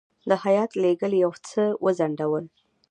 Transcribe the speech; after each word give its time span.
د 0.29 0.31
هیات 0.43 0.71
لېږل 0.81 1.13
یو 1.23 1.31
څه 1.49 1.61
وځنډول. 1.83 2.45